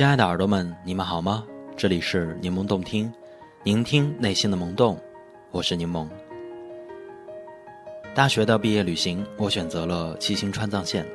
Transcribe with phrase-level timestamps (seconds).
[0.00, 1.44] 亲爱的耳朵们，你们好吗？
[1.76, 3.12] 这里是柠檬动听，
[3.64, 4.98] 聆听内心的萌动，
[5.50, 6.08] 我是柠檬。
[8.14, 11.06] 大学的毕业旅行，我选择了骑行川藏线，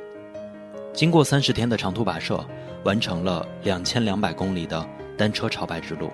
[0.93, 2.45] 经过三十天的长途跋涉，
[2.83, 6.11] 完成了两千两百公里的单车朝拜之路。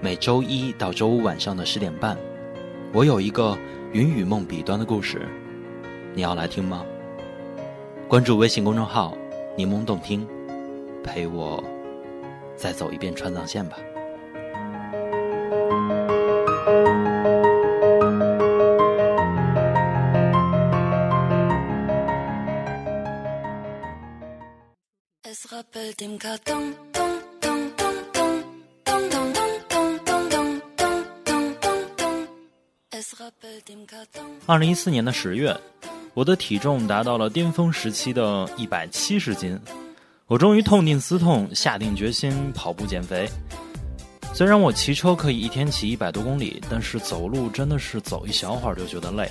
[0.00, 2.18] 每周一到周五晚上的十点半，
[2.92, 3.56] 我有一个
[3.92, 5.28] 云与梦彼端的故事，
[6.12, 6.84] 你要来听吗？
[8.08, 9.16] 关注微信公众号
[9.56, 10.26] “柠檬动听”，
[11.02, 11.62] 陪我
[12.56, 13.76] 再走一遍川藏线吧。
[34.46, 35.54] 二零一四年的十月，
[36.14, 39.58] 我的体重达到了巅峰时期的一百七十斤，
[40.28, 43.26] 我终于痛定思痛，下定决心跑步减肥。
[44.34, 49.26] 虽然我骑车可以一天骑一百多公里，但是走路真的是走一小会儿就觉得累。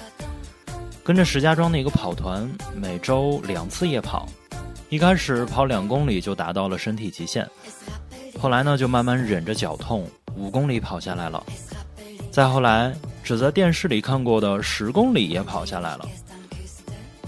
[1.03, 4.27] 跟着石家庄的一个跑团，每周两次夜跑。
[4.89, 7.47] 一开始跑两公里就达到了身体极限，
[8.39, 11.43] 后来呢就慢慢忍着脚痛，五公里跑下来了。
[12.31, 12.91] 再后来，
[13.23, 16.09] 只在电视里看过的十公里也跑下来了。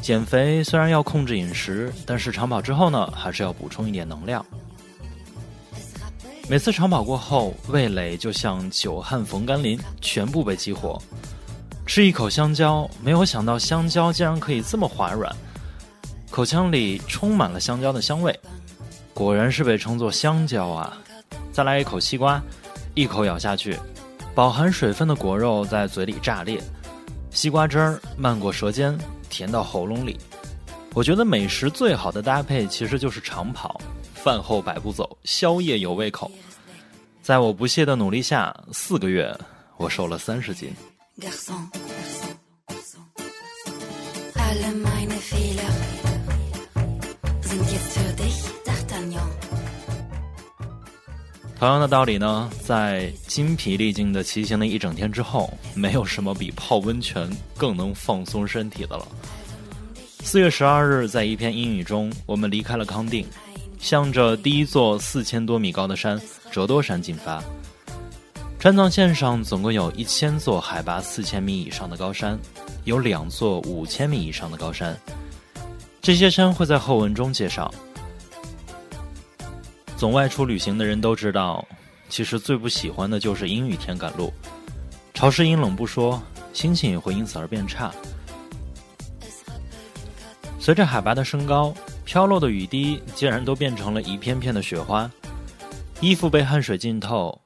[0.02, 4.44] 减肥虽然要控制饮食，但是长跑之后呢，还是要补充一点能量。
[6.50, 11.00] 每次长跑过后，味蕾就像久旱逢甘霖，全部被激活。
[11.86, 15.36] 吃一口香蕉，没有想到香蕉竟然可以这么滑软。
[16.32, 18.40] 口腔里充满了香蕉的香味，
[19.14, 20.98] 果然是被称作香蕉啊！
[21.52, 22.42] 再来一口西瓜，
[22.96, 23.78] 一口咬下去，
[24.34, 26.60] 饱含水分的果肉在嘴里炸裂，
[27.32, 28.98] 西瓜汁儿漫过舌尖，
[29.30, 30.18] 甜到喉咙里。
[30.94, 33.80] 我觉得美食最好的搭配其实就是长跑，
[34.14, 36.30] 饭后百步走，宵夜有胃口。
[37.22, 39.32] 在我不懈的努力下，四个月
[39.78, 40.74] 我瘦了三十斤。
[51.60, 59.06] 同样的道理呢，在精疲力尽的骑行了一整天之后，没有什么比泡温泉更能放松身体的了。
[60.24, 63.28] 四月十二日，在一片阴雨中，我们离开了康定，
[63.78, 66.20] 向着第一座四千多米高的山
[66.50, 67.44] 折多山进发。
[68.58, 72.40] 川藏线上总共有一千座海拔四千米以上的高山，
[72.86, 74.98] 有两座五千米以上的高山，
[76.02, 77.70] 这些山会在后文中介绍。
[80.00, 81.68] 总外出旅行的人都知道，
[82.08, 84.32] 其实最不喜欢的就是阴雨天赶路，
[85.14, 86.24] 潮湿阴冷不说，
[86.54, 87.92] 心情也会因此而变差。
[90.58, 91.74] 随着海拔的升高，
[92.06, 95.12] 飘落的雨滴竟然都变成了一片片的雪花，
[96.00, 97.38] 衣服被汗水浸透，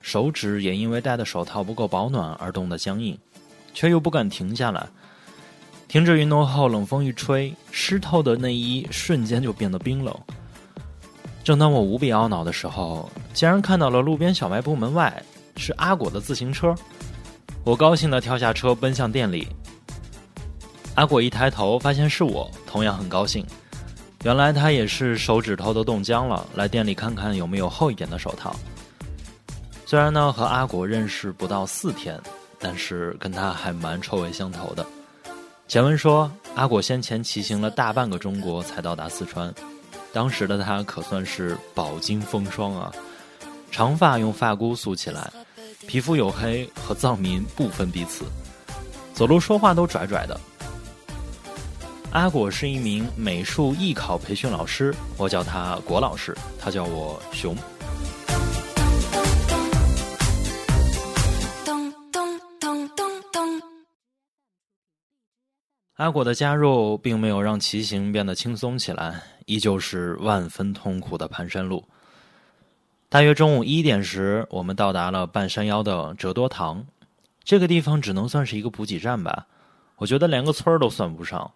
[0.00, 3.18] 手指也因为戴的手套不够保暖而冻得僵硬，
[3.74, 4.88] 却又不敢停下来。
[5.88, 10.18] 停止运动后，冷风一吹，湿透的内衣瞬间就变得冰冷。
[11.48, 15.22] 正当我无比懊恼的时候，竟然看到了路边小卖部门外
[15.56, 16.74] 是阿果的自行车。
[17.64, 19.48] 我高兴地跳下车，奔向店里。
[20.94, 23.46] 阿果一抬头发现是我，同样很高兴。
[24.24, 28.54] 原来他也是手指头都冻僵了，来店里看看有没有厚一点的手套。
[29.86, 32.20] 虽然呢和阿果认识不到四天，
[32.58, 34.84] 但是跟他还蛮臭味相投的。
[35.66, 39.50] 前文说，阿果先前骑行了大半个中国才到达四川。
[40.12, 42.92] 当时的他可算是饱经风霜啊，
[43.70, 45.30] 长发用发箍梳起来，
[45.86, 48.24] 皮肤黝黑，和藏民不分彼此，
[49.14, 50.38] 走路说话都拽拽的。
[52.10, 57.54] 阿果是一名美术艺考培训老师，我叫他果老师，他叫我熊。
[65.96, 71.82] 阿果的加入并没有让骑行变得轻松起来，依旧是万分痛苦的盘山路。
[73.08, 76.86] 大约中午一点时，我们到达了半山腰的折多塘，
[77.42, 79.46] 这个地方只能算是一个补给站吧，
[79.96, 81.50] 我觉得连个村儿都算不上。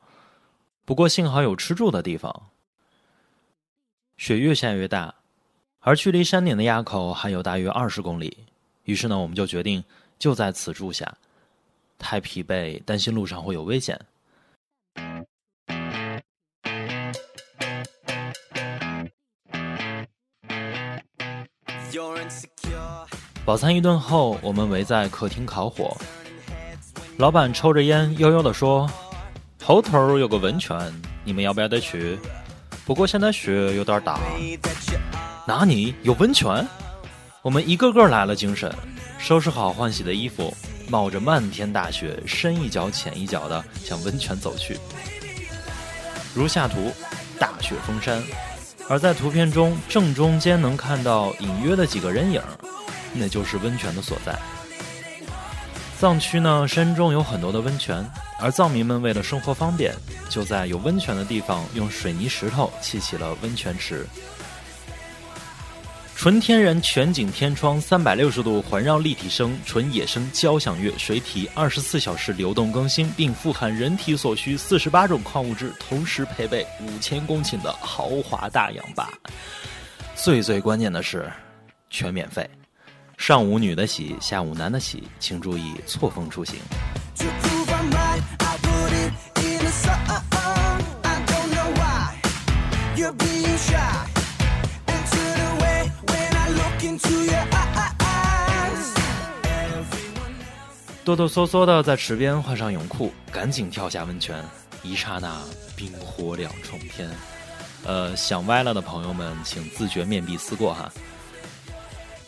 [0.86, 2.48] 不过幸好有吃住的地方。
[4.16, 5.14] 雪越下越大，
[5.80, 8.38] 而距离山顶的垭口还有大约二十公里，
[8.84, 9.84] 于是呢，我们就决定
[10.18, 11.14] 就在此住下。
[11.98, 14.00] 太疲惫，担心路上会有危险。
[23.44, 25.96] 饱餐一顿后，我们围在客厅烤火。
[27.18, 28.88] 老板抽着烟，悠悠地说
[29.62, 30.78] ：“后头有个温泉，
[31.24, 32.18] 你们要不要得去？
[32.86, 34.18] 不过现在雪有点大。”
[35.46, 36.66] 哪里有温泉？
[37.42, 38.72] 我们一个个来了精神，
[39.18, 40.54] 收拾好换洗的衣服，
[40.88, 44.78] 冒着漫天大雪，深一脚浅一脚的向温泉走去。
[46.34, 46.92] 如下图，
[47.38, 48.22] 大雪封山，
[48.88, 52.42] 而在图片中正中间能看到隐约的几个人影，
[53.14, 54.38] 那就是温泉的所在。
[55.98, 58.04] 藏区呢，山中有很多的温泉，
[58.40, 59.94] 而藏民们为了生活方便，
[60.28, 64.04] 就在有温泉的地方用水泥石头砌起了温泉池。
[66.22, 79.10] 纯天然全景天窗，三百六十度环绕立体声，纯野生交响乐，水体二十四小时流动更新，并富含人体所需四十八种矿物质，同时配备五千公顷的豪华大氧吧。
[80.14, 81.28] 最最关键的是，
[81.90, 82.48] 全免费。
[83.18, 86.54] 上午女的洗，下午男的洗，请注意错峰出行。
[101.04, 104.40] 哆哆嗦嗦的在池边换上泳裤，赶紧跳下温泉，
[104.84, 105.42] 一刹那
[105.74, 107.10] 冰火两重天。
[107.84, 110.88] 呃，想歪了的朋友们，请自觉面壁思过哈。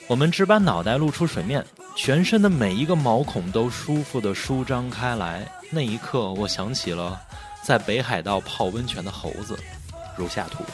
[0.08, 5.48] 我们只把脑袋露出水面，全身的每一个毛孔都舒服的舒张开来。
[5.70, 7.20] 那一刻，我想起了
[7.62, 9.56] 在北海道泡温泉的猴子，
[10.16, 10.64] 如下图。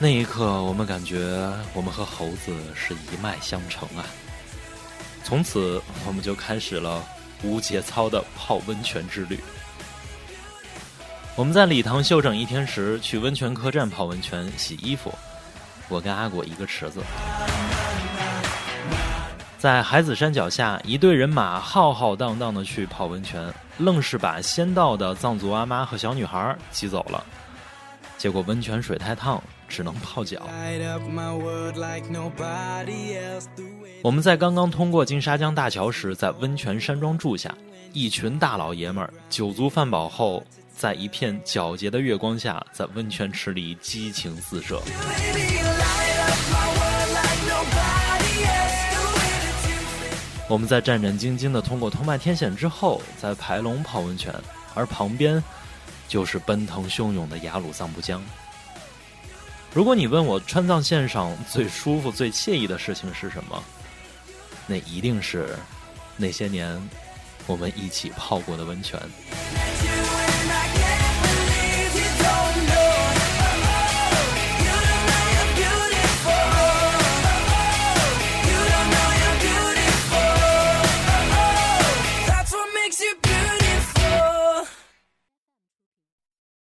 [0.00, 4.04] 那一刻，我们感觉我们和猴子是一脉相承啊。
[5.24, 7.02] 从此，我们就开始了
[7.42, 9.38] 无节操的泡温泉之旅。
[11.36, 15.12] 我们在礼堂休整一天时，去温泉客栈泡温泉、洗衣服。
[15.88, 17.00] 我跟阿果一个池子，
[19.58, 27.24] 在海子山脚下，一队人马浩浩荡荡的去泡温泉，愣是把先到的藏族阿妈和小女孩挤走了。
[28.18, 29.42] 结果温泉水太烫。
[29.72, 30.42] 只能泡脚。
[34.02, 37.54] 我们在刚刚通过金沙江大桥时，在温泉山庄住下，
[37.92, 40.44] 一群大老爷们儿酒足饭饱后，
[40.76, 44.82] 在一片皎洁的月光下，在温泉池里激情四射。
[50.48, 54.34] 我们在战战兢兢的通过通麦天险之后，在排龙泡温泉，
[54.74, 55.40] 而旁边
[56.08, 58.20] 就是奔腾汹涌的雅鲁藏布江。
[59.72, 63.62] 如果你问我川藏线上最舒服、最惬意的事情是什么，
[64.72, 65.54] 那一定是
[66.16, 66.80] 那些年
[67.46, 68.98] 我们一起泡过的温泉。